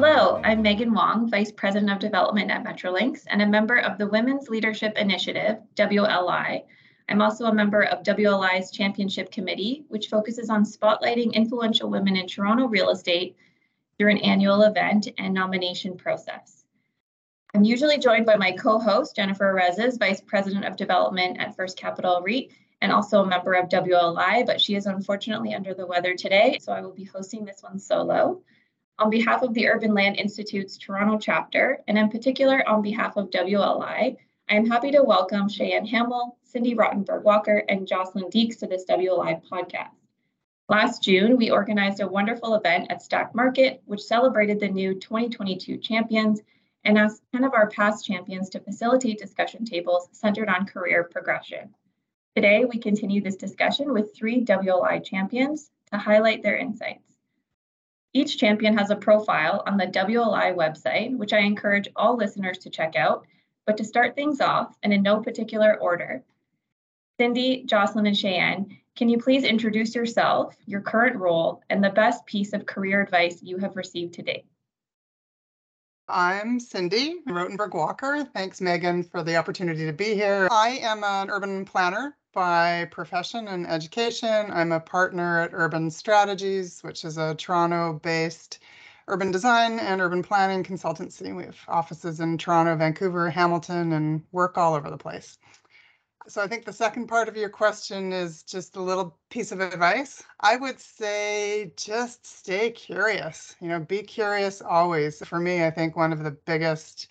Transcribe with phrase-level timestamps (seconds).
[0.00, 4.06] Hello, I'm Megan Wong, Vice President of Development at Metrolinx and a member of the
[4.06, 6.62] Women's Leadership Initiative, WLI.
[7.08, 12.28] I'm also a member of WLI's Championship Committee, which focuses on spotlighting influential women in
[12.28, 13.34] Toronto real estate
[13.98, 16.64] through an annual event and nomination process.
[17.52, 22.22] I'm usually joined by my co-host, Jennifer Arezes, Vice President of Development at First Capital
[22.22, 26.56] REIT, and also a member of WLI, but she is unfortunately under the weather today,
[26.62, 28.42] so I will be hosting this one solo.
[29.00, 33.30] On behalf of the Urban Land Institute's Toronto chapter, and in particular on behalf of
[33.30, 34.16] WLI,
[34.48, 38.84] I am happy to welcome Cheyanne Hammell, Cyndi Rottenberg Walker, and Jocelyn Deeks to this
[38.86, 39.94] WLI podcast.
[40.68, 45.76] Last June, we organized a wonderful event at Stack Market, which celebrated the new 2022
[45.76, 46.40] champions
[46.82, 51.72] and asked 10 of our past champions to facilitate discussion tables centered on career progression.
[52.34, 57.07] Today, we continue this discussion with three WLI champions to highlight their insights.
[58.12, 62.70] Each champion has a profile on the WLI website, which I encourage all listeners to
[62.70, 63.26] check out.
[63.66, 66.24] But to start things off, and in no particular order,
[67.20, 72.24] Cyndi, Jocelyn, and Cheyanne, can you please introduce yourself, your current role, and the best
[72.26, 74.46] piece of career advice you have received to date?
[76.08, 78.24] I'm Cyndi Rottenberg Walker.
[78.34, 80.48] Thanks, Megan, for the opportunity to be here.
[80.50, 84.50] I am an urban planner by profession and education.
[84.50, 88.60] I'm a partner at Urban Strategies, which is a Toronto based
[89.08, 91.34] urban design and urban planning consultancy.
[91.34, 95.38] We have offices in Toronto, Vancouver, Hamilton, and work all over the place.
[96.28, 99.60] So I think the second part of your question is just a little piece of
[99.60, 100.22] advice.
[100.40, 103.56] I would say just stay curious.
[103.62, 105.26] You know, be curious always.
[105.26, 107.08] For me, I think one of the biggest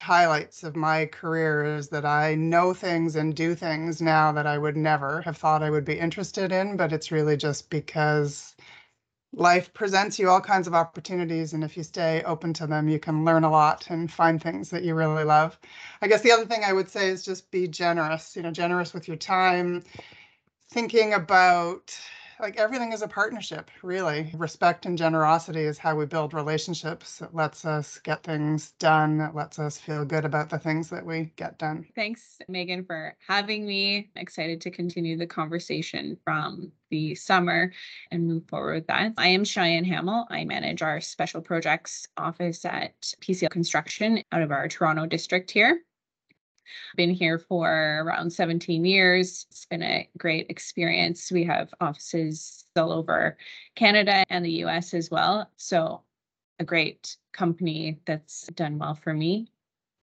[0.00, 4.58] highlights of my career is that I know things and do things now that I
[4.58, 8.54] would never have thought I would be interested in, but it's really just because
[9.32, 12.98] life presents you all kinds of opportunities and if you stay open to them you
[12.98, 15.58] can learn a lot and find things that you really love.
[16.00, 18.94] I guess the other thing i would say is just be generous you know generous
[18.94, 19.84] with your time
[20.70, 21.98] thinking about
[22.40, 24.30] like everything is a partnership, really.
[24.34, 27.20] Respect and generosity is how we build relationships.
[27.20, 29.20] It lets us get things done.
[29.20, 31.86] It lets us feel good about the things that we get done.
[31.94, 34.10] Thanks, Megan, for having me.
[34.16, 37.72] Excited to continue the conversation from the summer
[38.10, 39.12] and move forward with that.
[39.18, 40.26] I am Cheyanne Hammell.
[40.30, 45.82] I manage our special projects office at PCL Construction out of our Toronto district here.
[46.96, 49.46] Been here for around 17 years.
[49.50, 51.30] It's been a great experience.
[51.30, 53.36] We have offices all over
[53.74, 55.50] Canada and the US as well.
[55.56, 56.02] So,
[56.60, 59.48] a great company that's done well for me.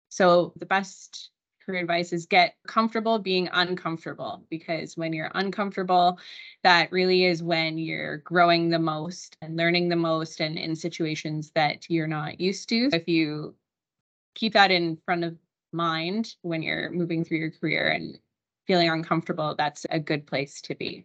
[0.08, 1.30] So, the best
[1.68, 6.18] career advice is get comfortable being uncomfortable because when you're uncomfortable,
[6.62, 11.50] that really is when you're growing the most and learning the most and in situations
[11.54, 12.88] that you're not used to.
[12.92, 13.54] If you
[14.34, 15.36] keep that in front of
[15.72, 18.18] mind when you're moving through your career and
[18.66, 21.04] feeling uncomfortable, that's a good place to be.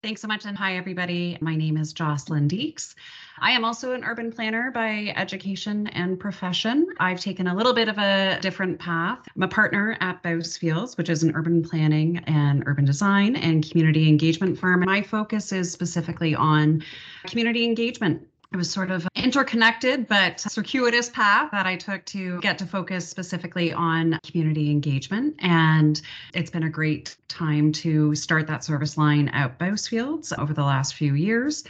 [0.00, 0.46] Thanks so much.
[0.46, 1.36] And hi, everybody.
[1.40, 2.94] My name is Jocelyn Deeks.
[3.40, 6.86] I am also an urban planner by education and profession.
[7.00, 9.26] I've taken a little bit of a different path.
[9.34, 14.08] I'm a partner at Bousfields, which is an urban planning and urban design and community
[14.08, 14.84] engagement firm.
[14.86, 16.84] My focus is specifically on
[17.26, 22.56] community engagement it was sort of interconnected but circuitous path that I took to get
[22.58, 25.36] to focus specifically on community engagement.
[25.40, 26.00] And
[26.32, 30.94] it's been a great time to start that service line at Fields over the last
[30.94, 31.64] few years.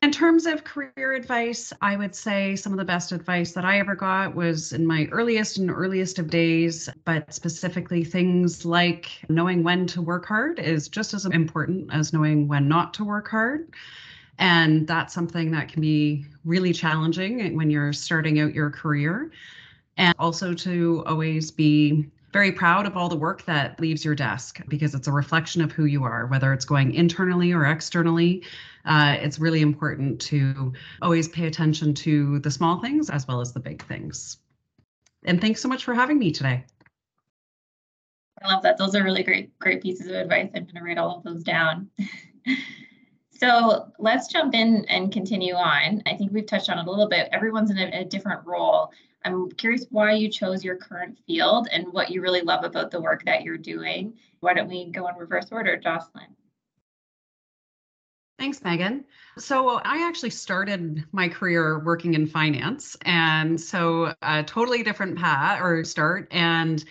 [0.00, 3.78] In terms of career advice, I would say some of the best advice that I
[3.78, 9.62] ever got was in my earliest and earliest of days, but specifically things like knowing
[9.62, 13.72] when to work hard is just as important as knowing when not to work hard.
[14.38, 19.30] And that's something that can be really challenging when you're starting out your career.
[19.96, 24.60] And also to always be very proud of all the work that leaves your desk
[24.66, 28.42] because it's a reflection of who you are, whether it's going internally or externally.
[28.84, 33.52] Uh, it's really important to always pay attention to the small things as well as
[33.52, 34.38] the big things.
[35.24, 36.64] And thanks so much for having me today.
[38.42, 38.78] I love that.
[38.78, 40.50] Those are really great, great pieces of advice.
[40.56, 41.88] I'm going to write all of those down.
[43.44, 46.02] So let's jump in and continue on.
[46.06, 47.28] I think we've touched on it a little bit.
[47.30, 48.90] Everyone's in a, a, different role.
[49.22, 53.02] I'm curious why you chose your current field and what you really love about the
[53.02, 54.14] work that you're doing.
[54.40, 56.28] Why don't we go in reverse order, Jocelyn?
[58.38, 59.04] Thanks, Megan.
[59.36, 65.60] So, I actually started my career working in finance, and so a totally different path
[65.60, 66.28] or start.
[66.30, 66.82] And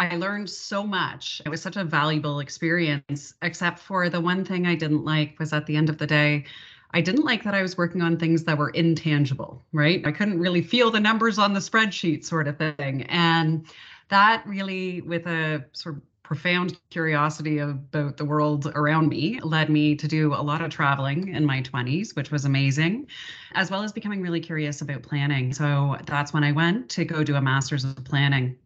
[0.00, 1.42] I learned so much.
[1.44, 5.52] It was such a valuable experience, except for the one thing I didn't like was
[5.52, 6.46] at the end of the day,
[6.92, 10.04] I didn't like that I was working on things that were intangible, right?
[10.06, 13.02] I couldn't really feel the numbers on the spreadsheet, sort of thing.
[13.10, 13.66] And
[14.08, 19.96] that really, with a sort of profound curiosity about the world around me led me
[19.96, 23.06] to do a lot of traveling in my 20s, which was amazing,
[23.54, 25.52] as well as becoming really curious about planning.
[25.52, 28.56] So that's when I went to go do a master's of planning.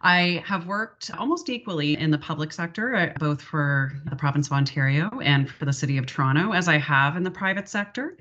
[0.00, 4.52] I have worked almost equally in the public sector, uh, both for the province of
[4.52, 8.16] Ontario and for the city of Toronto, as I have in the private sector.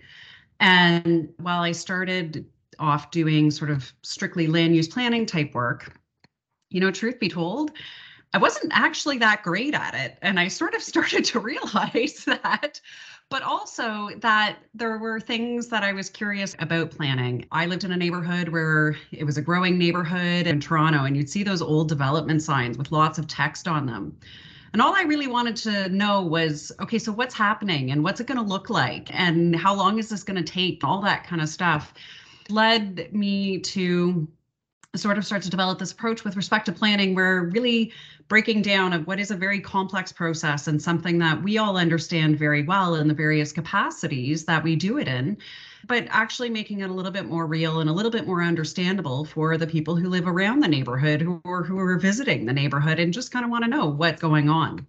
[0.59, 2.45] And while I started
[2.79, 5.93] off doing sort of strictly land use planning type work,
[6.69, 7.71] you know, truth be told,
[8.33, 10.17] I wasn't actually that great at it.
[10.21, 12.81] And I sort of started to realize that,
[13.29, 17.45] but also that there were things that I was curious about planning.
[17.51, 21.29] I lived in a neighborhood where it was a growing neighborhood in Toronto, and you'd
[21.29, 24.17] see those old development signs with lots of text on them.
[24.73, 28.27] And all I really wanted to know was okay, so what's happening and what's it
[28.27, 30.83] going to look like and how long is this going to take?
[30.83, 31.93] All that kind of stuff
[32.49, 34.27] led me to
[34.95, 37.91] sort of start to develop this approach with respect to planning we're really
[38.29, 42.37] breaking down of what is a very complex process and something that we all understand
[42.39, 45.37] very well in the various capacities that we do it in
[45.87, 49.25] but actually making it a little bit more real and a little bit more understandable
[49.25, 53.13] for the people who live around the neighborhood or who are visiting the neighborhood and
[53.13, 54.87] just kind of want to know what's going on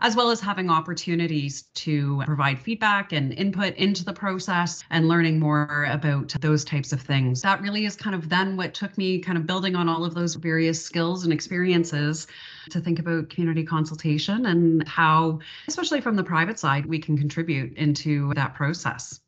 [0.00, 5.38] as well as having opportunities to provide feedback and input into the process and learning
[5.38, 7.42] more about those types of things.
[7.42, 10.14] That really is kind of then what took me kind of building on all of
[10.14, 12.26] those various skills and experiences
[12.70, 15.38] to think about community consultation and how,
[15.68, 19.20] especially from the private side, we can contribute into that process.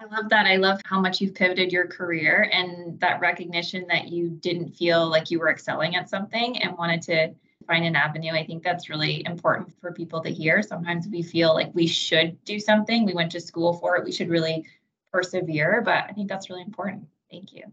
[0.00, 0.46] I love that.
[0.46, 5.06] I love how much you've pivoted your career and that recognition that you didn't feel
[5.06, 7.34] like you were excelling at something and wanted to
[7.66, 8.32] find an avenue.
[8.32, 10.62] I think that's really important for people to hear.
[10.62, 14.12] Sometimes we feel like we should do something, we went to school for it, we
[14.12, 14.66] should really
[15.12, 17.06] persevere, but I think that's really important.
[17.30, 17.64] Thank you.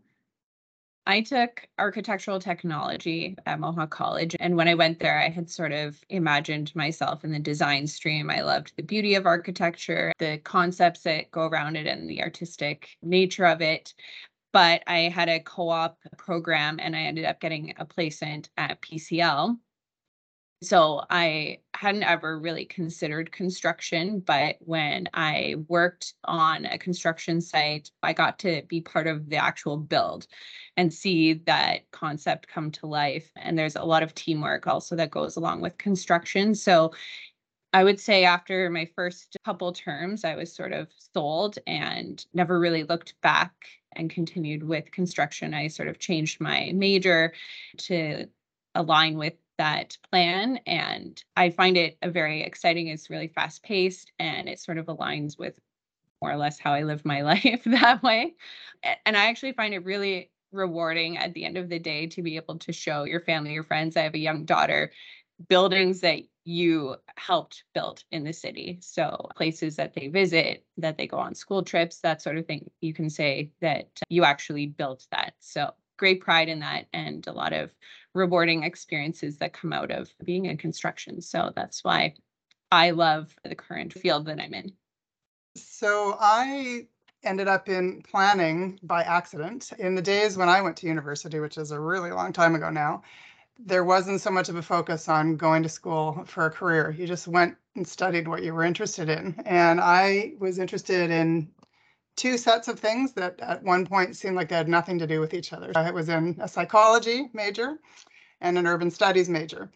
[1.07, 4.35] I took architectural technology at Mohawk College.
[4.41, 8.29] And when I went there, I had sort of imagined myself in the design stream.
[8.29, 12.89] I loved the beauty of architecture, the concepts that go around it, and the artistic
[13.01, 13.93] nature of it.
[14.51, 18.81] But I had a co op program and I ended up getting a placement at
[18.81, 19.57] PCL
[20.61, 27.91] so I hadn't ever really considered construction, but when I worked on a construction site,
[28.01, 30.25] I got to be part of the actual build
[30.75, 33.29] and see that concept come to life.
[33.35, 36.55] And there's a lot of teamwork also that goes along with construction.
[36.55, 36.91] So
[37.73, 42.59] I would say after my first couple terms, I was sort of sold and never
[42.59, 43.53] really looked back
[43.95, 45.53] and continued with construction.
[45.53, 47.33] I sort of changed my major
[47.79, 48.27] to
[48.73, 50.59] align with that plan.
[50.65, 52.87] And I find it a very exciting.
[52.87, 55.59] It's really fast paced and it sort of aligns with
[56.21, 58.35] more or less how I live my life that way.
[59.05, 62.37] And I actually find it really rewarding at the end of the day to be
[62.37, 63.97] able to show your family, your friends.
[63.97, 64.91] I have a young daughter,
[65.47, 68.79] buildings that you helped build in the city.
[68.81, 72.71] So places that they visit, that they go on school trips, that sort of thing.
[72.79, 75.33] You can say that you actually built that.
[75.39, 77.71] So great pride in that and a lot of
[78.17, 81.21] rewarding experiences that come out of being in construction.
[81.21, 82.15] So that's why
[82.71, 84.73] I love the current field that I'm in.
[85.55, 86.87] So I
[87.23, 89.71] ended up in planning by accident.
[89.79, 92.69] In the days when I went to university, which is a really long time ago
[92.69, 93.03] now,
[93.59, 96.91] there wasn't so much of a focus on going to school for a career.
[96.91, 99.41] You just went and studied what you were interested in.
[99.45, 101.49] And I was interested in
[102.17, 105.21] two sets of things that at one point seemed like they had nothing to do
[105.21, 105.71] with each other.
[105.75, 107.79] I was in a psychology major
[108.41, 109.69] and an urban studies major.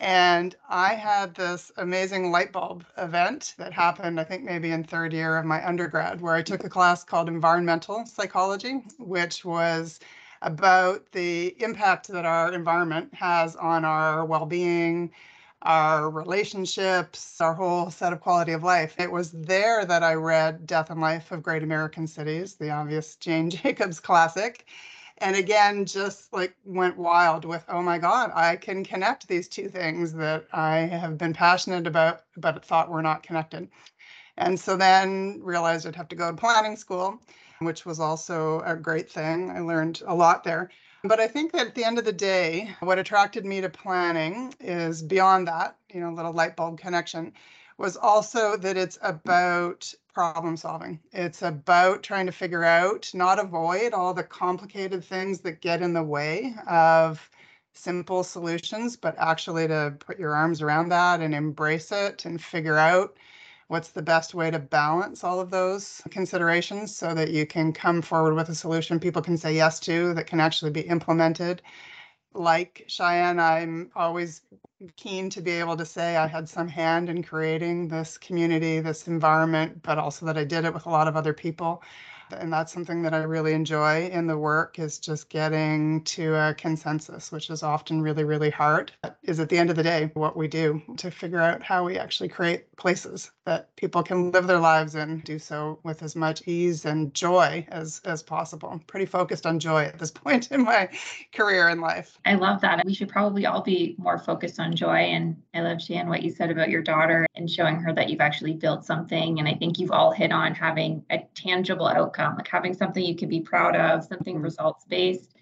[0.00, 5.12] And I had this amazing light bulb event that happened, I think maybe in third
[5.12, 10.00] year of my undergrad, where I took a class called environmental psychology, which was
[10.42, 15.12] about the impact that our environment has on our well being,
[15.64, 18.94] our relationships, our whole set of quality of life.
[18.98, 23.16] It was there that I read Death and Life of Great American Cities, the obvious
[23.20, 24.66] Jane Jacobs classic.
[25.18, 29.68] And again, just like went wild with, oh my God, I can connect these two
[29.68, 33.68] things that I have been passionate about, but thought were not connected.
[34.36, 37.20] And so then realized I'd have to go to planning school,
[37.60, 39.50] which was also a great thing.
[39.50, 40.70] I learned a lot there.
[41.06, 44.54] But I think that at the end of the day, what attracted me to planning
[44.58, 47.34] is beyond that, you know, little light bulb connection,
[47.76, 51.00] was also that it's about problem solving.
[51.12, 55.92] It's about trying to figure out, not avoid all the complicated things that get in
[55.92, 57.28] the way of
[57.74, 62.78] simple solutions, but actually to put your arms around that and embrace it and figure
[62.78, 63.14] out
[63.68, 68.02] what's the best way to balance all of those considerations so that you can come
[68.02, 71.62] forward with a solution people can say yes to that can actually be implemented.
[72.34, 74.42] Like Cheyanne, I'm always
[74.96, 79.06] keen to be able to say I had some hand in creating this community, this
[79.08, 81.82] environment, but also that I did it with a lot of other people
[82.32, 86.54] and that's something that I really enjoy in the work is just getting to a
[86.54, 88.92] consensus, which is often really, really hard.
[89.22, 91.98] Is at the end of the day what we do to figure out how we
[91.98, 96.46] actually create places that people can live their lives in, do so with as much
[96.46, 98.68] ease and joy as as possible.
[98.70, 100.88] I'm pretty focused on joy at this point in my
[101.32, 102.18] career in life.
[102.24, 102.84] I love that.
[102.84, 104.96] We should probably all be more focused on joy.
[104.96, 108.20] And I love, Shan, what you said about your daughter and showing her that you've
[108.20, 109.38] actually built something.
[109.38, 113.16] And I think you've all hit on having a tangible outcome, like having something you
[113.16, 114.42] can be proud of, something Mm-hmm.
[114.42, 115.34] results based.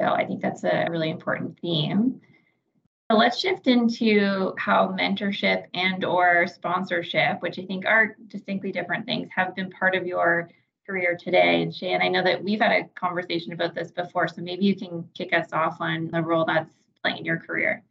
[0.00, 2.20] So I think that's a really important theme.
[3.10, 9.06] So let's shift into how mentorship and or sponsorship, which I think are distinctly different
[9.06, 10.50] things, have been part of your
[10.86, 11.62] career today.
[11.62, 14.76] And Shan, I know that we've had a conversation about this before, so maybe you
[14.76, 17.82] can kick us off on the role that's playing in your career.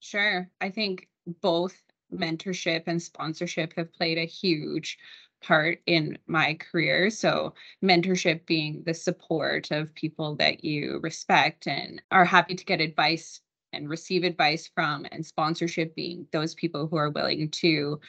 [0.00, 0.48] Sure.
[0.60, 1.08] I think
[1.42, 1.80] both
[2.12, 4.98] mentorship and sponsorship have played a huge
[5.42, 7.10] part in my career.
[7.10, 12.80] So, mentorship being the support of people that you respect and are happy to get
[12.80, 13.40] advice
[13.72, 18.00] and receive advice from, and sponsorship being those people who are willing to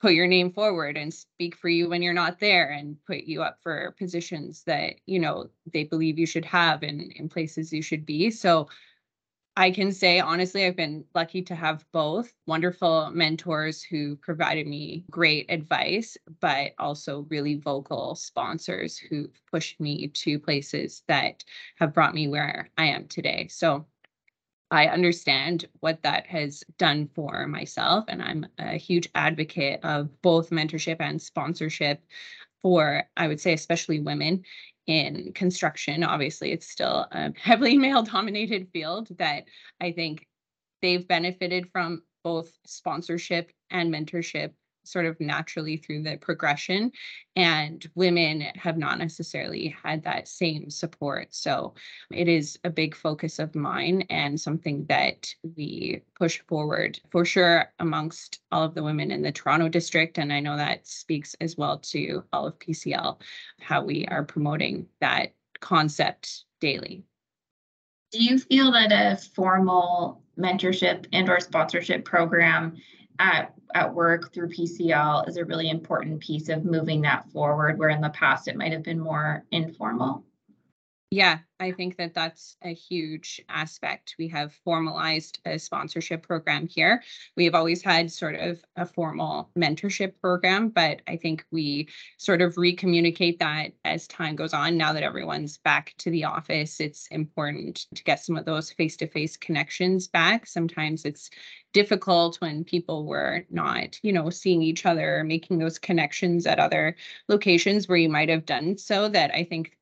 [0.00, 3.42] put your name forward and speak for you when you're not there and put you
[3.42, 7.82] up for positions that you know they believe you should have and in places you
[7.82, 8.66] should be so
[9.60, 15.04] I can say honestly, I've been lucky to have both wonderful mentors who provided me
[15.10, 21.44] great advice, but also really vocal sponsors who pushed me to places that
[21.76, 23.48] have brought me where I am today.
[23.48, 23.84] So
[24.70, 30.48] I understand what that has done for myself, and I'm a huge advocate of both
[30.48, 32.02] mentorship and sponsorship
[32.62, 34.42] for, I would say, especially women
[34.86, 36.02] in construction.
[36.02, 39.44] Obviously, it's still a heavily male dominated field that
[39.80, 40.26] I think
[40.82, 44.52] they've benefited from both sponsorship and mentorship
[44.90, 46.92] sort of naturally through the progression
[47.36, 51.28] and women have not necessarily had that same support.
[51.30, 51.74] So
[52.10, 57.72] it is a big focus of mine and something that we push forward for sure
[57.78, 60.18] amongst all of the women in the Toronto district.
[60.18, 63.20] And I know that speaks as well to all of PCL
[63.60, 67.04] how we are promoting that concept daily.
[68.12, 72.76] Do you feel that a formal mentorship and or sponsorship program
[73.20, 77.90] at, at work through PCL is a really important piece of moving that forward, where
[77.90, 80.24] in the past it might have been more informal?
[81.10, 84.14] Yeah, I think that that's a huge aspect.
[84.18, 87.02] We have formalized a sponsorship program here.
[87.36, 92.40] We have always had sort of a formal mentorship program, but I think we sort
[92.40, 94.78] of recommunicate that as time goes on.
[94.78, 98.96] Now that everyone's back to the office, it's important to get some of those face
[98.96, 100.46] to face connections back.
[100.46, 101.28] Sometimes it's
[101.74, 106.96] difficult when people were not, you know, seeing each other, making those connections at other
[107.28, 109.76] locations where you might have done so that I think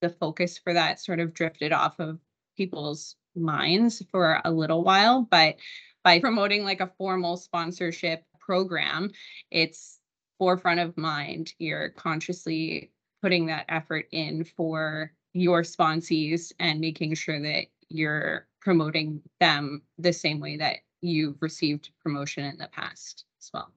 [0.00, 2.18] the focus for that sort of drifted off of
[2.56, 5.26] people's minds for a little while.
[5.30, 5.56] But
[6.04, 9.10] by promoting like a formal sponsorship program,
[9.50, 9.98] it's
[10.38, 11.52] forefront of mind.
[11.58, 19.22] You're consciously putting that effort in for your sponsees and making sure that you're promoting
[19.40, 23.72] them the same way that you've received promotion in the past as well.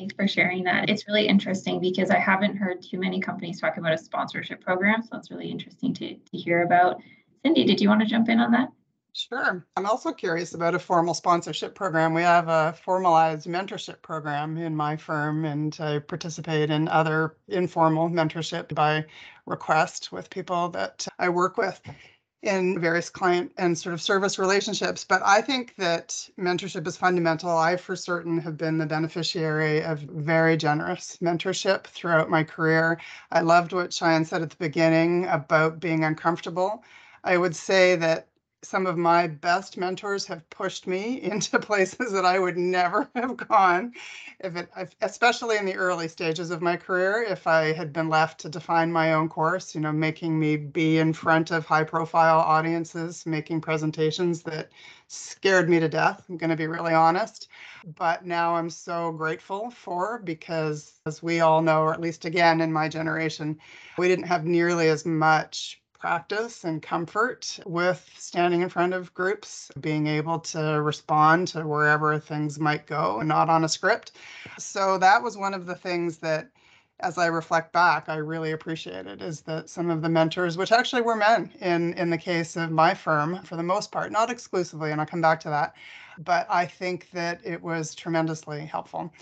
[0.00, 0.88] Thanks for sharing that.
[0.88, 5.02] It's really interesting because I haven't heard too many companies talk about a sponsorship program.
[5.02, 7.02] So it's really interesting to, to hear about.
[7.44, 8.70] Cyndi, did you want to jump in on that?
[9.12, 9.66] Sure.
[9.76, 12.14] I'm also curious about a formal sponsorship program.
[12.14, 18.08] We have a formalized mentorship program in my firm, and I participate in other informal
[18.08, 19.04] mentorship by
[19.44, 21.78] request with people that I work with
[22.42, 25.04] in various client and sort of service relationships.
[25.04, 27.50] But I think that mentorship is fundamental.
[27.50, 32.98] I, for certain, have been the beneficiary of very generous mentorship throughout my career.
[33.30, 36.82] I loved what Cheyanne said at the beginning about being uncomfortable.
[37.24, 38.28] I would say that
[38.62, 43.36] some of my best mentors have pushed me into places that I would never have
[43.36, 43.92] gone
[44.40, 48.40] if it especially in the early stages of my career if I had been left
[48.40, 52.40] to define my own course you know making me be in front of high profile
[52.40, 54.70] audiences making presentations that
[55.08, 57.48] scared me to death I'm going to be really honest.
[57.96, 62.60] But now I'm so grateful for because as we all know or at least again
[62.60, 63.58] in my generation
[63.98, 69.70] we didn't have nearly as much practice and comfort with standing in front of groups,
[69.80, 74.12] being able to respond to wherever things might go, and not on a script.
[74.58, 76.50] So that was one of the things that
[77.02, 81.02] as I reflect back, I really appreciated is that some of the mentors, which actually
[81.02, 84.92] were men in in the case of my firm for the most part, not exclusively,
[84.92, 85.74] and I'll come back to that,
[86.18, 89.12] but I think that it was tremendously helpful.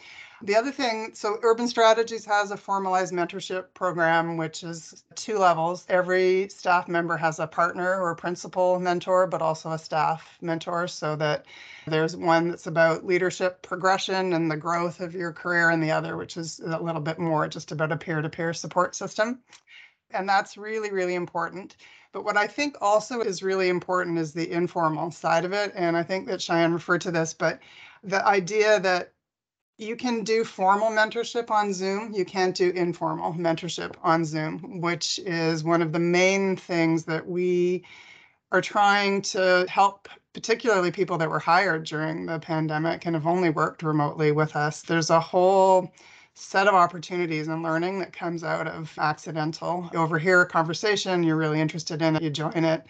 [0.42, 5.84] The other thing, so Urban Strategies has a formalized mentorship program, which is two levels.
[5.88, 11.16] Every staff member has a partner or principal mentor, but also a staff mentor, so
[11.16, 11.46] that
[11.88, 16.16] there's one that's about leadership progression and the growth of your career, and the other,
[16.16, 19.40] which is a little bit more just about a peer to peer support system.
[20.12, 21.76] And that's really, really important.
[22.12, 25.72] But what I think also is really important is the informal side of it.
[25.74, 27.58] And I think that Cheyanne referred to this, but
[28.04, 29.12] the idea that
[29.78, 32.12] you can do formal mentorship on Zoom.
[32.12, 37.26] You can't do informal mentorship on Zoom, which is one of the main things that
[37.26, 37.84] we
[38.50, 43.50] are trying to help, particularly people that were hired during the pandemic and have only
[43.50, 44.82] worked remotely with us.
[44.82, 45.92] There's a whole
[46.34, 49.88] set of opportunities and learning that comes out of accidental.
[49.92, 52.84] You overhear a conversation, you're really interested in it, you join it.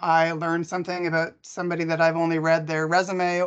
[0.00, 3.42] I learned something about somebody that I've only read their resume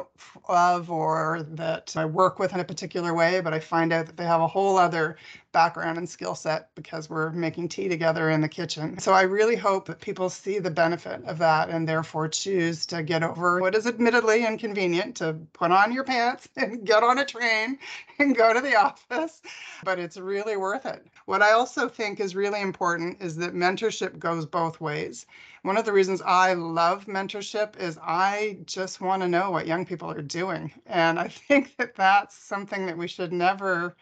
[0.45, 4.17] of or that I work with in a particular way, but I find out that
[4.17, 5.17] they have a whole other
[5.51, 8.97] background and skill set because we're making tea together in the kitchen.
[8.99, 13.03] So I really hope that people see the benefit of that and therefore choose to
[13.03, 17.25] get over what is admittedly inconvenient to put on your pants and get on a
[17.25, 17.77] train
[18.19, 19.41] and go to the office,
[19.83, 21.05] but it's really worth it.
[21.25, 25.25] What I also think is really important is that mentorship goes both ways.
[25.63, 29.85] One of the reasons I love mentorship is I just want to know what young
[29.85, 30.71] people are doing.
[30.85, 33.95] And I think that that's something that we should never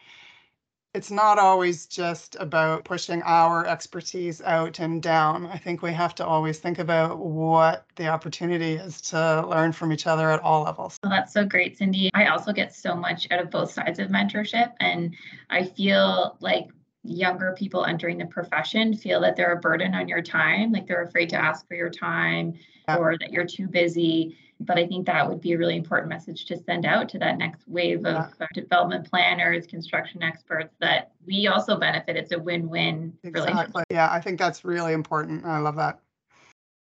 [0.94, 5.46] it's not always just about pushing our expertise out and down.
[5.46, 9.90] I think we have to always think about what the opportunity is to learn from
[9.90, 10.98] each other at all levels.
[11.02, 12.10] Well, that's so great, Cyndi.
[12.12, 14.72] I also get so much out of both sides of mentorship.
[14.80, 15.14] And
[15.48, 16.68] I feel like
[17.04, 21.02] younger people entering the profession feel that they're a burden on your time, like they're
[21.02, 22.54] afraid to ask for your time
[22.88, 24.36] or that you're too busy.
[24.60, 27.36] But I think that would be a really important message to send out to that
[27.38, 28.28] next wave of yeah.
[28.40, 32.16] Uh, development planners, construction experts that we also benefit.
[32.16, 33.52] It's a win-win exactly.
[33.52, 33.86] relationship.
[33.90, 35.44] Yeah, I think that's really important.
[35.44, 35.98] I love that.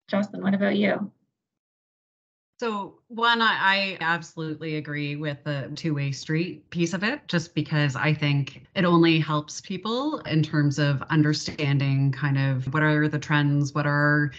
[0.08, 1.10] Jocelyn, what about you?
[2.60, 7.54] So, one, I, I, absolutely agree with the two way street piece of it, just
[7.54, 13.06] because I think it only helps people in terms of understanding kind of what are
[13.06, 14.32] the trends, what are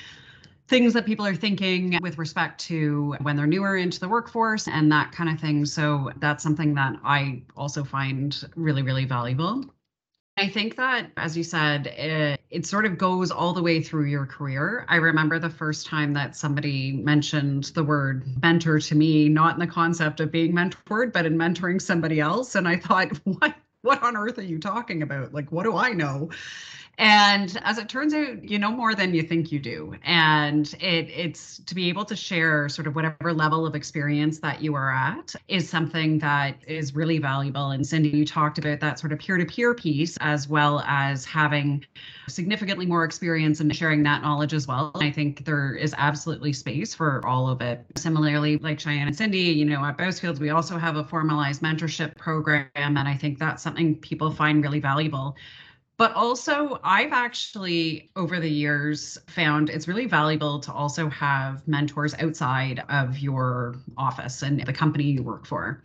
[0.67, 4.91] things that people are thinking with respect to when they're newer into the workforce and
[4.91, 5.65] that kind of thing.
[5.65, 9.63] So, that's something that I also find really, really valuable.
[10.39, 14.05] I think that, as you said, it, it, sort of goes all the way through
[14.05, 14.85] your career.
[14.87, 19.59] I remember the first time that somebody mentioned the word mentor to me, not in
[19.59, 22.55] the concept of being mentored, but in mentoring somebody else.
[22.55, 23.53] And I thought, what?
[23.81, 25.33] What on earth are you talking about?
[25.33, 26.31] Like, what do I know?
[26.99, 29.95] And as it turns out, you know more than you think you do.
[30.03, 34.61] And it, it's to be able to share sort of whatever level of experience that
[34.61, 37.71] you are at is something that is really valuable.
[37.71, 41.23] And Cyndi, you talked about that sort of peer to peer piece as well as
[41.23, 41.85] having
[42.27, 44.91] significantly more experience and sharing that knowledge as well.
[44.95, 47.81] I think there is absolutely space for all of it.
[47.95, 52.17] Similarly, like Cheyanne and Cyndi, you know, at Bousfields, we also have a formalized mentorship
[52.17, 52.67] program.
[52.75, 55.37] And I think that's something people find really valuable.
[55.99, 62.13] But also, I've actually over the years found it's really valuable to also have mentors
[62.19, 65.83] outside of your office and the company you work for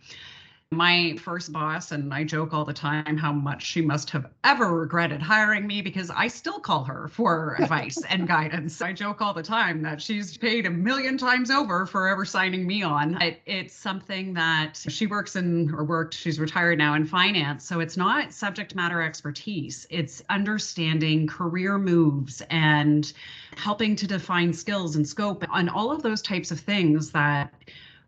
[0.75, 4.73] my first boss, and I joke all the time how much she must have ever
[4.73, 8.81] regretted hiring me because I still call her for advice and guidance.
[8.81, 12.67] I joke all the time that she's paid a million times over for ever signing
[12.67, 13.21] me on.
[13.21, 17.65] It, it's something that she works in or worked, she's retired now in finance.
[17.65, 23.11] So it's not subject matter expertise, it's understanding career moves and
[23.55, 27.53] helping to define skills and scope and all of those types of things that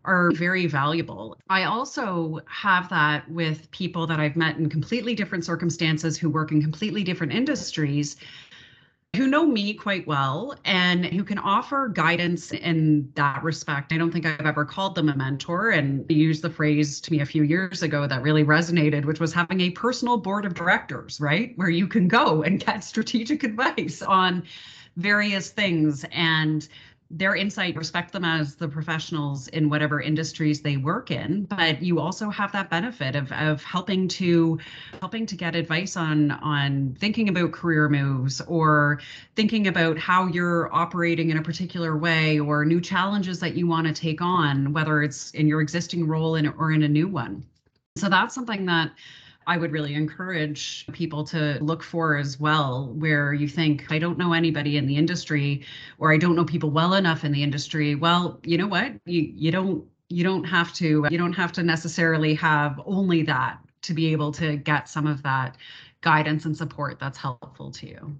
[0.08, 1.36] are very valuable.
[1.50, 6.50] I also have that with people that I've met in completely different circumstances who work
[6.50, 8.16] in completely different industries
[9.16, 13.92] who know me quite well and who can offer guidance in that respect.
[13.92, 17.20] I don't think I've ever called them a mentor and used the phrase to me
[17.20, 21.20] a few years ago that really resonated, which was having a personal board of directors,
[21.20, 21.52] right?
[21.56, 24.44] Where you can go and get strategic advice on
[24.96, 26.68] various things and
[27.10, 32.00] their insight, respect them as the professionals in whatever industries they work in, but you
[32.00, 34.58] also have that benefit of, of helping to
[35.00, 39.00] helping to get advice on on thinking about career moves or
[39.36, 43.86] thinking about how you're operating in a particular way or new challenges that you want
[43.86, 47.42] to take on, whether it's in your existing role in, or in a new one.
[47.96, 48.92] So that's something that
[49.48, 54.18] I would really encourage people to look for as well, where you think, I don't
[54.18, 55.64] know anybody in the industry,
[55.96, 57.94] or I don't know people well enough in the industry.
[57.94, 58.92] Well, you know what?
[59.06, 63.58] You you don't you don't have to you don't have to necessarily have only that
[63.82, 65.56] to be able to get some of that
[66.02, 68.18] guidance and support that's helpful to you.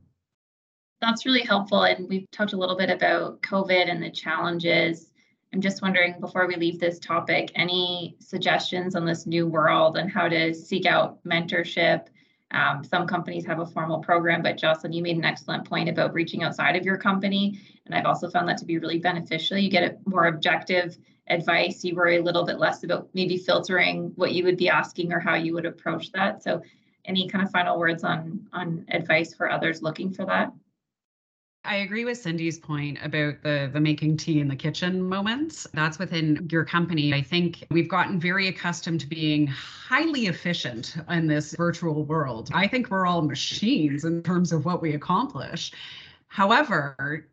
[1.03, 1.83] That's really helpful.
[1.83, 5.11] And we've talked a little bit about COVID and the challenges
[5.53, 10.11] I'm just wondering before we leave this topic, any suggestions on this new world and
[10.11, 12.07] how to seek out mentorship?
[12.51, 16.15] Um, some companies have a formal program, but Jocelyn, you made an excellent point about
[16.15, 17.61] reaching outside of your company.
[17.87, 19.59] And I've also found that to be really beneficial.
[19.59, 20.97] You get more objective
[21.29, 21.85] advice.
[21.85, 25.21] You worry a little bit less about maybe filtering what you would be asking or
[25.21, 26.43] how you would approach that.
[26.43, 26.63] So
[27.05, 30.53] any kind of final words on on advice for others looking for that?
[31.69, 35.67] I agree with Cyndi's point about the the making tea in the kitchen moments.
[35.75, 37.13] That's within your company.
[37.13, 42.49] I think we've gotten very accustomed to being highly efficient in this virtual world.
[42.55, 45.71] I think we're all machines in terms of what we accomplish.
[46.29, 47.27] However,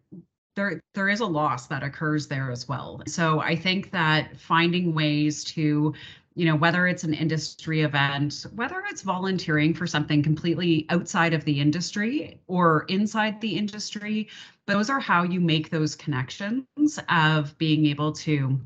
[0.57, 3.01] there there is a loss that occurs there as well.
[3.07, 5.93] So I think that finding ways to
[6.35, 11.45] you know, whether it's an industry event, whether it's volunteering for something completely outside of
[11.45, 14.27] the industry or inside the industry,
[14.67, 18.59] those are how you make those connections of being able to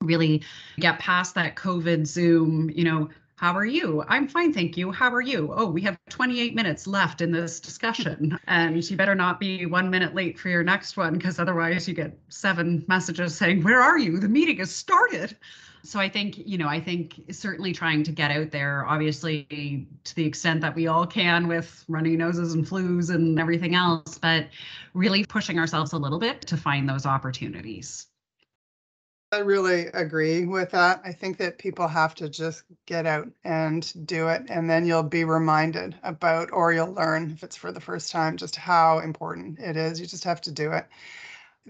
[0.00, 0.42] really
[0.78, 4.04] get past that COVID Zoom, you know, how are you?
[4.08, 4.90] I'm fine, thank you.
[4.90, 5.52] How are you?
[5.54, 9.90] Oh, we have 28 minutes left in this discussion, and you better not be one
[9.90, 13.96] minute late for your next one because otherwise you get seven messages saying, Where are
[13.96, 14.18] you?
[14.18, 15.36] The meeting has started
[15.82, 20.14] so I think, you know, I think certainly trying to get out there, obviously to
[20.14, 24.48] the extent that we all can with runny noses and flus and everything else, but
[24.94, 28.06] really pushing ourselves a little bit to find those opportunities.
[29.30, 31.02] I really agree with that.
[31.04, 35.02] I think that people have to just get out and do it, and then you'll
[35.02, 39.58] be reminded about, or you'll learn if it's for the first time, just how important
[39.58, 40.00] it is.
[40.00, 40.86] You just have to do it.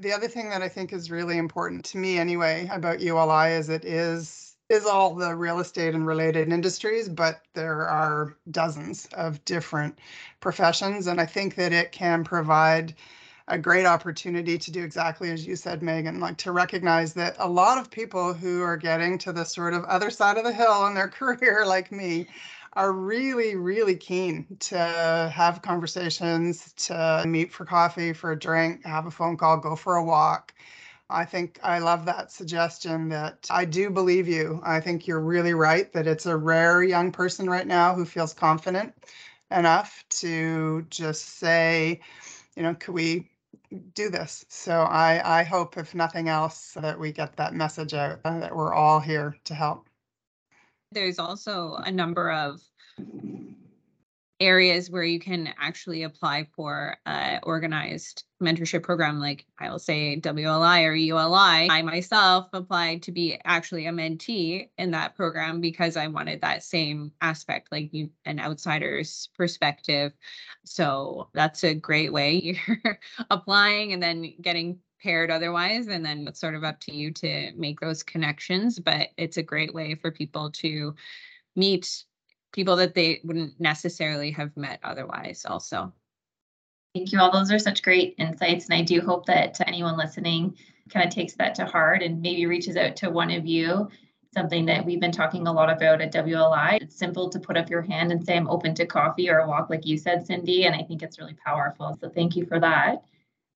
[0.00, 3.68] The other thing that I think is really important to me anyway about ULI is
[3.68, 9.42] it is is all the real estate and related industries, but there are dozens of
[9.46, 9.98] different
[10.40, 11.06] professions.
[11.06, 12.94] And I think that it can provide
[13.48, 17.48] a great opportunity to do exactly as you said, Megan, like to recognize that a
[17.48, 20.86] lot of people who are getting to the sort of other side of the hill
[20.86, 22.28] in their career, like me,
[22.78, 29.06] are really, really keen to have conversations, to meet for coffee, for a drink, have
[29.06, 30.54] a phone call, go for a walk.
[31.10, 34.60] I think I love that suggestion that I do believe you.
[34.64, 38.32] I think you're really right that it's a rare young person right now who feels
[38.32, 38.94] confident
[39.50, 42.00] enough to just say,
[42.54, 43.28] you know, could we
[43.94, 44.44] do this?
[44.48, 48.54] So I, I hope, if nothing else, that we get that message out uh, that
[48.54, 49.87] we're all here to help.
[50.92, 52.60] There's also a number of
[54.40, 60.86] areas where you can actually apply for a organized mentorship program like I'll say WLI
[60.86, 61.68] or ULI.
[61.68, 66.62] I myself applied to be actually a mentee in that program because I wanted that
[66.62, 70.12] same aspect, like you, an outsider's perspective.
[70.64, 72.58] So that's a great way.
[72.66, 72.98] You're
[73.30, 77.52] applying and then getting paired otherwise and then it's sort of up to you to
[77.56, 80.94] make those connections but it's a great way for people to
[81.56, 82.04] meet
[82.52, 85.92] people that they wouldn't necessarily have met otherwise also
[86.94, 90.54] thank you all those are such great insights and i do hope that anyone listening
[90.92, 93.88] kind of takes that to heart and maybe reaches out to one of you
[94.32, 96.80] something that we've been talking a lot about at WLI.
[96.82, 99.48] It's simple to put up your hand and say, I'm open to coffee or a
[99.48, 100.66] walk, like you said, Cyndi.
[100.66, 101.96] And I think it's really powerful.
[102.00, 103.02] So thank you for that.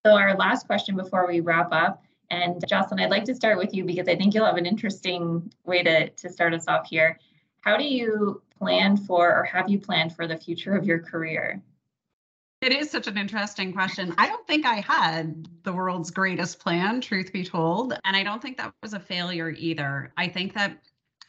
[0.04, 3.72] So our last question before we wrap up, and Jocelyn, I'd like to start with
[3.72, 7.18] you because I think you'll have an interesting way to, to start us off here.
[7.60, 11.62] How do you plan for, or have you planned for the future of your career?
[12.62, 14.14] It is such an interesting question.
[14.18, 17.92] I don't think I had the world's greatest plan, truth be told.
[18.04, 20.12] And I don't think that was a failure either.
[20.16, 20.78] I think that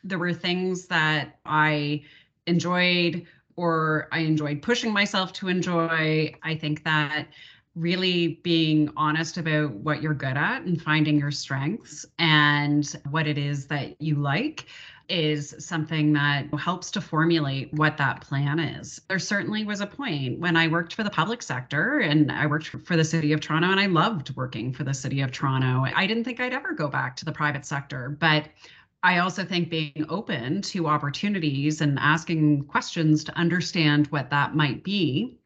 [0.03, 2.03] there were things that I
[2.47, 6.33] enjoyed or I enjoyed pushing myself to enjoy.
[6.41, 7.27] I think that
[7.75, 13.37] really being honest about what you're good at and finding your strengths and what it
[13.37, 14.65] is that you like
[15.09, 19.01] is something that helps to formulate what that plan is.
[19.09, 22.67] There certainly was a point when I worked for the public sector and I worked
[22.67, 25.85] for the city of Toronto and I loved working for the city of Toronto.
[25.93, 28.49] I didn't think I'd ever go back to the private sector, but
[29.03, 34.83] I also think being open to opportunities and asking questions to understand what that might
[34.83, 35.37] be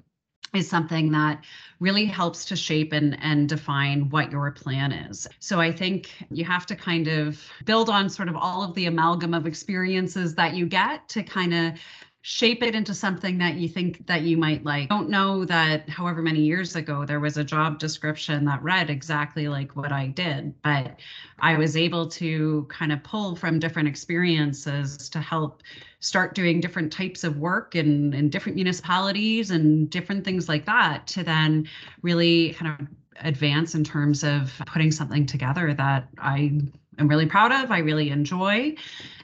[0.54, 1.44] is something that
[1.80, 5.28] really helps to shape and, and define what your plan is.
[5.40, 8.86] So I think you have to kind of build on sort of all of the
[8.86, 11.74] amalgam of experiences that you get to kind of
[12.22, 14.92] shape it into something that you think that you might like.
[14.92, 18.90] I Don't know that however many years ago there was a job description that read
[18.90, 21.00] exactly like what I did, but
[21.40, 25.64] I was able to kind of pull from different experiences to help
[26.00, 31.08] start doing different types of work in, in different municipalities and different things like that
[31.08, 31.68] to then
[32.02, 32.88] really kind of
[33.22, 36.62] advance in terms of putting something together that I
[36.98, 38.76] am really proud of, I really enjoy.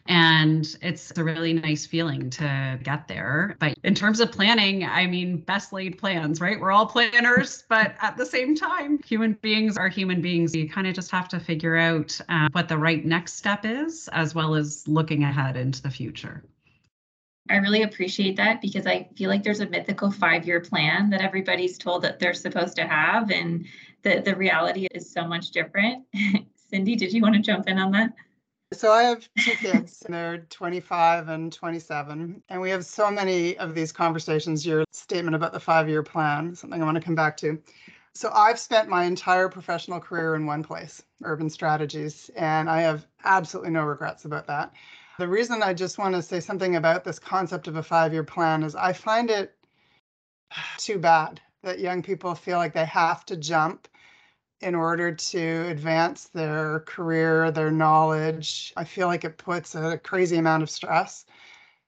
[0.08, 3.56] And it's a really nice feeling to get there.
[3.60, 6.60] But in terms of planning, I mean, best laid plans, right?
[6.60, 10.54] We're all planners, but at the same time, human beings are human beings.
[10.54, 14.10] You kind of just have to figure out uh, what the right next step is,
[14.12, 16.44] as well as looking ahead into the future.
[17.50, 21.22] I really appreciate that because I feel like there's a mythical five year plan that
[21.22, 23.66] everybody's told that they're supposed to have, and
[24.02, 26.06] the, the reality is so much different.
[26.74, 28.14] Cyndi, did you want to jump in on that?
[28.74, 33.56] So I have two kids, and they're 25 and 27, and we have so many
[33.58, 34.66] of these conversations.
[34.66, 37.62] Your statement about the five-year plan, something I want to come back to.
[38.16, 43.06] So I've spent my entire professional career in one place, Urban Strategies, and I have
[43.24, 44.74] absolutely no regrets about that.
[45.20, 48.64] The reason I just want to say something about this concept of a five-year plan
[48.64, 49.54] is I find it
[50.80, 53.88] too bad that young people feel like they have to jump
[54.64, 58.74] in order to advance their career, their knowledge.
[58.78, 61.26] I feel like it puts a crazy amount of stress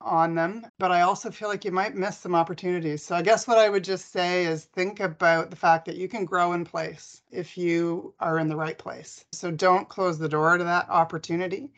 [0.02, 3.02] on them, but I also feel like you might miss some opportunities.
[3.02, 6.08] So I guess what I would just say is think about the fact that you
[6.08, 9.26] can grow in place if you are in the right place.
[9.32, 11.72] So don't close the door to that opportunity.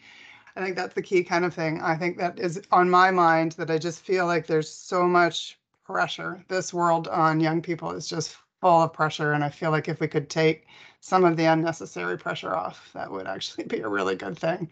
[0.56, 1.80] I think that's the key kind of thing.
[1.82, 5.60] I think that is on my mind that I just feel like there's so much
[5.86, 6.44] pressure.
[6.48, 9.34] This world on young people is just full of pressure.
[9.34, 10.67] And I feel like if we could take
[11.00, 14.70] some of the unnecessary pressure off, that would actually be a really good thing.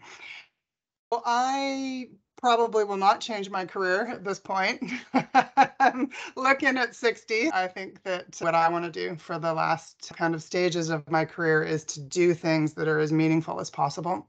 [1.10, 4.82] Well, I probably will not change my career at this point.
[5.80, 7.50] I'm looking at 60.
[7.52, 11.08] I think that what I want to do for the last kind of stages of
[11.10, 14.28] my career is to do things that are as meaningful as possible.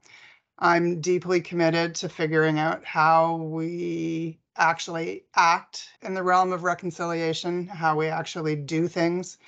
[0.58, 7.66] I'm deeply committed to figuring out how we actually act in the realm of reconciliation,
[7.66, 9.38] how we actually do things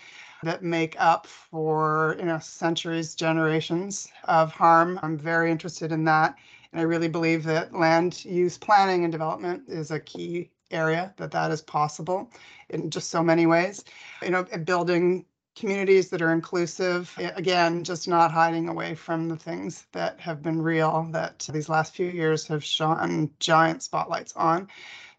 [0.42, 4.98] that make up for you know centuries generations of harm.
[5.02, 6.36] I'm very interested in that.
[6.72, 11.32] And i really believe that land use planning and development is a key area that
[11.32, 12.30] that is possible
[12.70, 13.84] in just so many ways.
[14.22, 15.26] You know building
[15.60, 20.60] communities that are inclusive again just not hiding away from the things that have been
[20.60, 24.66] real that these last few years have shone giant spotlights on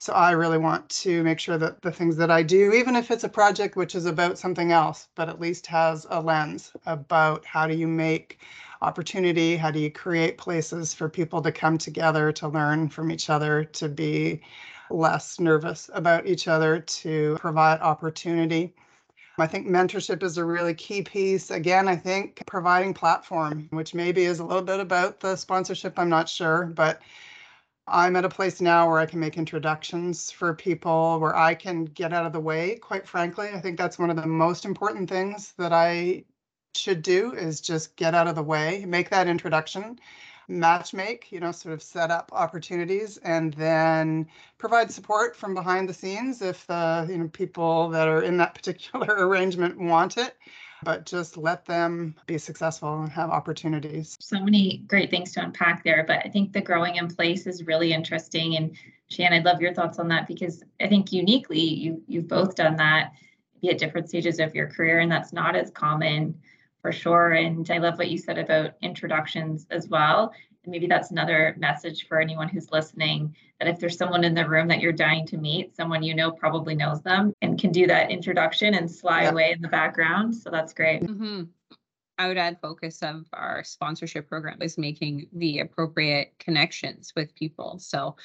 [0.02, 3.12] so I really want to make sure that the things that I do, even if
[3.12, 7.46] it's a project which is about something else, but at least has a lens about
[7.46, 8.40] how do you make
[8.82, 13.30] opportunity, how do you create places for people to come together, to learn from each
[13.30, 14.42] other, to be
[14.90, 18.74] less nervous about each other, to provide opportunity.
[19.42, 21.52] I think mentorship is a really key piece.
[21.52, 26.10] Again, I think providing platform, which maybe is a little bit about the sponsorship, I'm
[26.10, 27.02] not sure, but
[27.88, 31.86] I'm at a place now where I can make introductions for people, where I can
[31.86, 33.50] get out of the way, quite frankly.
[33.54, 36.24] I think that's one of the most important things that I
[36.76, 40.00] should do is just get out of the way, make that introduction,
[40.48, 44.28] match make, you know, sort of set up opportunities and then
[44.58, 48.54] provide support from behind the scenes if the, you know, people that are in that
[48.56, 50.36] particular arrangement want it
[50.84, 54.18] but just let them be successful and have opportunities.
[54.20, 57.66] So many great things to unpack there, but I think the growing in place is
[57.66, 58.58] really interesting.
[58.58, 58.76] And
[59.10, 62.78] Shan, I'd love your thoughts on that because I think uniquely you you've both done
[62.78, 63.14] that
[63.70, 66.40] at different stages of your career, and that's not as common
[66.82, 67.32] for sure.
[67.32, 70.34] And I love what you said about introductions as well.
[70.64, 74.48] And maybe that's another message for anyone who's listening that if there's someone in the
[74.48, 77.88] room that you're dying to meet, someone you know probably knows them and can do
[77.88, 79.32] that introduction and sly yeah.
[79.32, 80.36] away in the background.
[80.36, 81.04] So that's great.
[81.04, 81.44] Mm-hmm.
[82.18, 87.80] I would add focus of our sponsorship program is making the appropriate connections with people.
[87.80, 88.16] So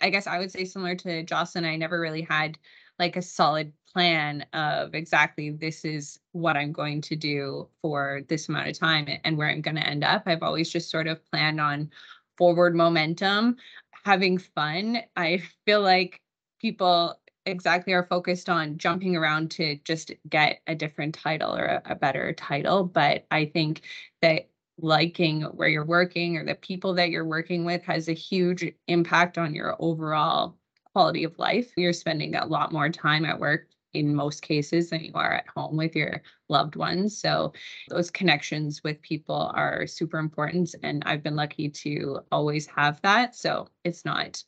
[0.00, 2.58] I guess I would say similar to Jocelyn, I never really had
[3.00, 8.48] like a solid plan of exactly this is what I'm going to do for this
[8.48, 10.24] amount of time and where I'm going to end up.
[10.26, 11.90] I've always just sort of planned on
[12.36, 13.56] forward momentum,
[14.04, 14.98] having fun.
[15.16, 16.20] I feel like
[16.60, 21.82] people exactly are focused on jumping around to just get a different title or a,
[21.86, 22.84] a better title.
[22.84, 23.80] But I think
[24.20, 28.72] that liking where you're working or the people that you're working with has a huge
[28.88, 30.56] impact on your overall
[30.92, 31.72] quality of life.
[31.76, 35.48] You're spending a lot more time at work in most cases than you are at
[35.48, 37.16] home with your loved ones.
[37.18, 37.52] So
[37.88, 40.74] those connections with people are super important.
[40.82, 43.34] And I've been lucky to always have that.
[43.34, 44.42] So it's not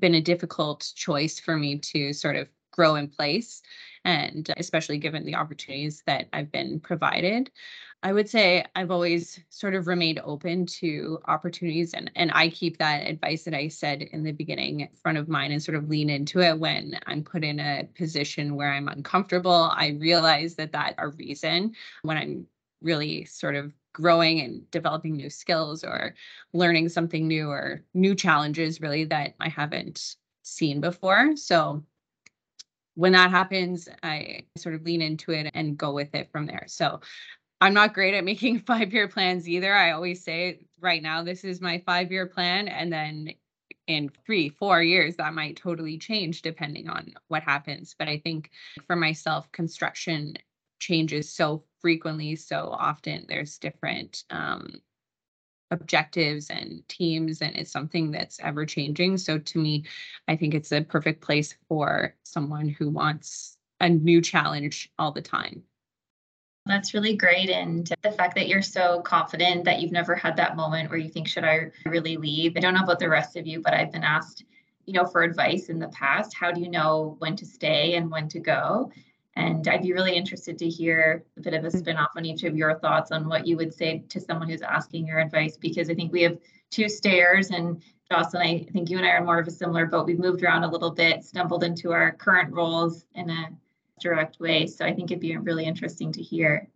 [0.00, 3.62] been a difficult choice for me to sort of grow in place
[4.04, 7.50] and especially given the opportunities that I've been provided.
[8.02, 12.78] I would say I've always sort of remained open to opportunities and and I keep
[12.78, 15.88] that advice that I said in the beginning in front of mine and sort of
[15.88, 19.70] lean into it when I'm put in a position where I'm uncomfortable.
[19.72, 22.46] I realize that that a reason when I'm
[22.80, 26.14] really sort of growing and developing new skills or
[26.52, 31.36] learning something new or new challenges really that I haven't seen before.
[31.36, 31.84] So
[32.94, 36.64] when that happens, I sort of lean into it and go with it from there.
[36.66, 37.00] So
[37.60, 39.74] I'm not great at making five year plans either.
[39.74, 42.68] I always say right now, this is my five year plan.
[42.68, 43.30] And then
[43.86, 47.94] in three, four years, that might totally change depending on what happens.
[47.98, 48.50] But I think
[48.86, 50.34] for myself, construction
[50.78, 53.24] changes so frequently, so often.
[53.28, 54.80] There's different um,
[55.72, 59.16] objectives and teams, and it's something that's ever changing.
[59.16, 59.84] So to me,
[60.28, 65.22] I think it's a perfect place for someone who wants a new challenge all the
[65.22, 65.62] time.
[66.66, 67.50] That's really great.
[67.50, 71.08] And the fact that you're so confident that you've never had that moment where you
[71.08, 72.56] think, should I really leave?
[72.56, 74.44] I don't know about the rest of you, but I've been asked,
[74.84, 76.34] you know, for advice in the past.
[76.34, 78.92] How do you know when to stay and when to go?
[79.34, 81.78] And I'd be really interested to hear a bit of a mm.
[81.78, 84.62] spin off on each of your thoughts on what you would say to someone who's
[84.62, 86.38] asking your advice, because I think we have
[86.70, 90.06] two stairs and Jocelyn, I think you and I are more of a similar boat.
[90.06, 93.48] We've moved around a little bit, stumbled into our current roles in a
[94.00, 94.66] direct way.
[94.66, 96.68] So I think it'd be really interesting to hear.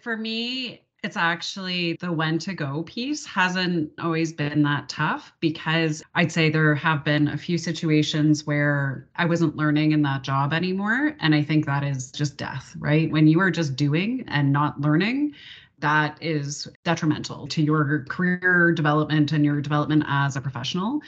[0.00, 6.02] For me, it's actually the when to go piece hasn't always been that tough because
[6.14, 10.52] I'd say there have been a few situations where I wasn't learning in that job
[10.52, 11.16] anymore.
[11.20, 13.10] And I think that is just death, right?
[13.10, 15.34] When you are just doing and not learning,
[15.78, 21.00] that is detrimental to your career development and your development as a professional.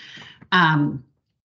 [0.53, 1.05] Um,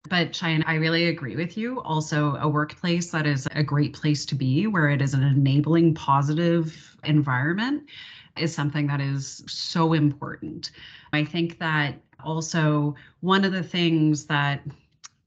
[0.09, 1.81] but Cheyanne, I really agree with you.
[1.81, 5.95] Also, a workplace that is a great place to be, where it is an enabling,
[5.95, 7.83] positive environment,
[8.39, 10.71] is something that is so important.
[11.13, 14.61] I think that also one of the things that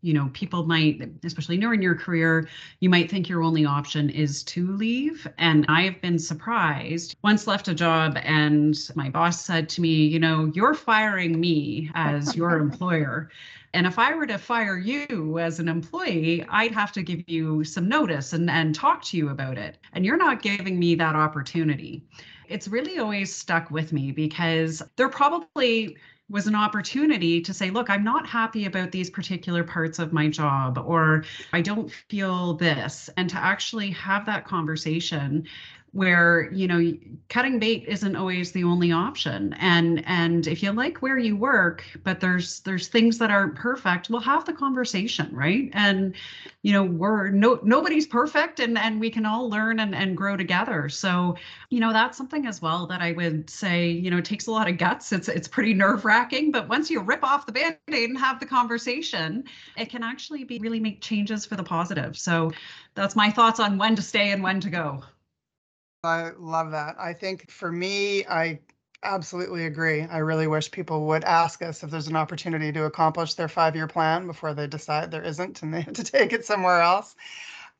[0.02, 2.48] you know people might especially newer in your career
[2.80, 7.68] you might think your only option is to leave and i've been surprised once left
[7.68, 12.58] a job and my boss said to me you know you're firing me as your
[12.58, 13.30] employer
[13.72, 17.62] and if I were to fire you as an employee, I'd have to give you
[17.62, 19.78] some notice and, and talk to you about it.
[19.92, 22.02] And you're not giving me that opportunity.
[22.50, 25.96] It's really always stuck with me because there probably
[26.28, 30.28] was an opportunity to say, look, I'm not happy about these particular parts of my
[30.28, 33.10] job, or I don't feel this.
[33.16, 35.46] And to actually have that conversation
[35.92, 36.92] where you know
[37.28, 39.54] cutting bait isn't always the only option.
[39.54, 44.08] And and if you like where you work but there's there's things that aren't perfect
[44.08, 45.68] we'll have the conversation right?
[45.72, 46.14] And
[46.62, 50.36] you know we're no nobody's perfect and and we can all learn and, and grow
[50.36, 50.88] together.
[50.88, 51.36] So
[51.70, 54.68] you know that's something as well that i would say you know takes a lot
[54.68, 55.12] of guts.
[55.12, 58.46] It's it's pretty nerve wracking but once you rip off the band-aid and have the
[58.46, 59.44] conversation
[59.76, 62.16] it can actually be really make changes for the positive.
[62.16, 62.52] So
[62.94, 65.02] that's my thoughts on when to stay and when to go
[66.04, 66.96] I love that.
[66.98, 68.60] I think for me, I
[69.02, 70.02] absolutely agree.
[70.02, 73.76] I really wish people would ask us if there's an opportunity to accomplish their five
[73.76, 77.16] year plan before they decide there isn't and they have to take it somewhere else.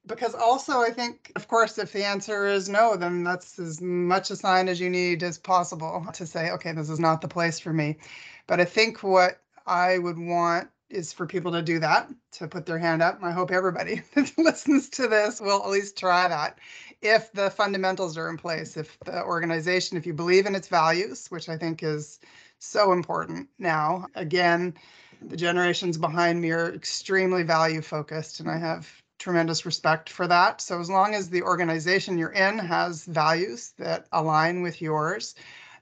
[0.06, 4.30] Because also, I think, of course, if the answer is no, then that's as much
[4.30, 7.58] a sign as you need as possible to say, okay, this is not the place
[7.58, 7.98] for me.
[8.46, 12.66] But I think what I would want is for people to do that, to put
[12.66, 13.20] their hand up.
[13.22, 16.58] I hope everybody that listens to this will at least try that
[17.02, 21.28] if the fundamentals are in place, if the organization, if you believe in its values,
[21.30, 22.20] which I think is
[22.58, 24.06] so important now.
[24.14, 24.74] Again,
[25.22, 30.60] the generations behind me are extremely value focused, and I have tremendous respect for that.
[30.60, 35.34] So, as long as the organization you're in has values that align with yours,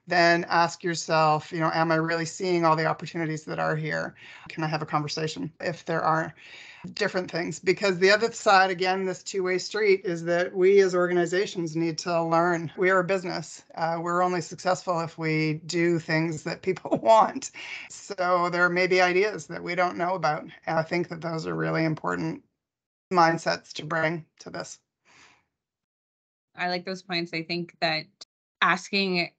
[0.06, 4.14] then ask yourself, you know, am I really seeing all the opportunities that are here?
[4.48, 6.34] Can I have a conversation if there are
[6.94, 7.58] different things?
[7.58, 11.98] Because the other side, again, this two way street is that we as organizations need
[11.98, 12.72] to learn.
[12.76, 13.62] We are a business.
[13.74, 17.50] Uh, we're only successful if we do things that people want.
[17.90, 20.42] So there may be ideas that we don't know about.
[20.42, 22.42] And I think that those are really important
[23.12, 24.78] mindsets to bring to this.
[26.56, 27.32] I like those points.
[27.32, 28.04] I think that
[28.60, 29.30] asking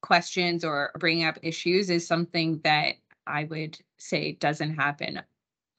[0.00, 2.94] questions or bringing up issues is something that
[3.26, 5.22] I would say doesn't happen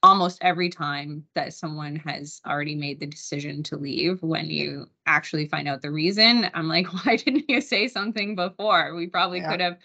[0.04, 5.46] almost every time that someone has already made the decision to leave when you actually
[5.46, 9.50] find out the reason i'm like why didn't you say something before we probably yeah.
[9.50, 9.78] could have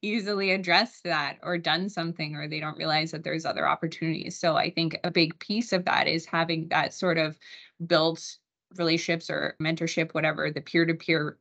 [0.00, 4.54] easily addressed that or done something or they don't realize that there's other opportunities so
[4.56, 7.36] i think a big piece of that is having that sort of
[7.84, 8.36] built
[8.76, 11.36] relationships or mentorship whatever the peer-to-peer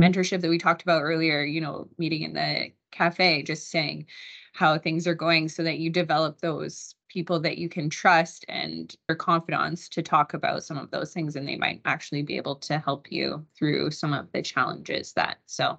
[0.00, 4.06] mentorship that we talked about earlier, you know, meeting in the cafe, just saying
[4.52, 8.94] how things are going so that you develop those people that you can trust and
[9.08, 12.56] your confidants to talk about some of those things and they might actually be able
[12.56, 15.78] to help you through some of the challenges that so.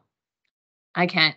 [0.96, 1.36] I can't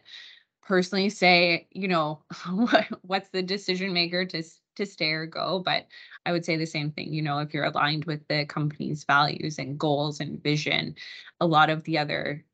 [0.63, 2.23] personally say you know
[3.03, 4.43] what's the decision maker to
[4.77, 5.87] to stay or go but
[6.25, 9.59] i would say the same thing you know if you're aligned with the company's values
[9.59, 10.95] and goals and vision
[11.41, 12.45] a lot of the other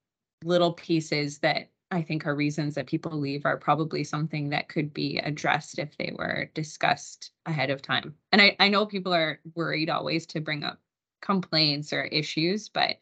[0.45, 4.93] little pieces that I think are reasons that people leave are probably something that could
[4.93, 8.15] be addressed if they were discussed ahead of time.
[8.31, 10.81] And I, I know people are worried always to bring up
[11.23, 12.97] complaints or issues, but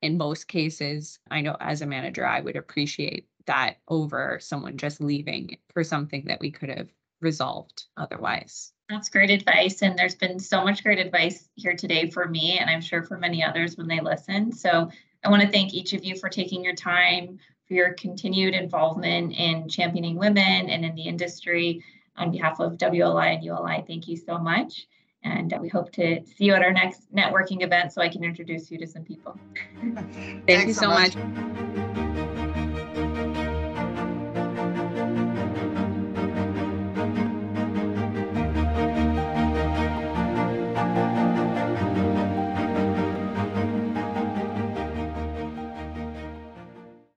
[0.00, 5.02] in most cases, I know as a manager, I would appreciate that over someone just
[5.02, 6.88] leaving for something that we could have
[7.20, 8.72] resolved otherwise.
[8.88, 9.82] That's great advice.
[9.82, 13.18] And there's been so much great advice here today for me, and I'm sure for
[13.18, 14.52] many others when they listen.
[14.52, 14.90] So
[15.24, 19.34] I want to thank each of you for taking your time, for your continued involvement
[19.34, 21.84] in championing women and in the industry.
[22.16, 24.86] On behalf of WLI and ULI, thank you so much.
[25.22, 28.70] And we hope to see you at our next networking event so I can introduce
[28.70, 29.38] you to some people.
[29.80, 31.14] thank Thanks you so much.
[31.14, 32.06] much.